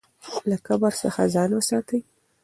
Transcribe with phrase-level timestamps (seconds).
[0.49, 2.01] له کبر څخه ځان وساتئ.